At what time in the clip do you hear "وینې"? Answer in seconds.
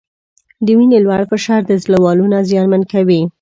0.77-0.99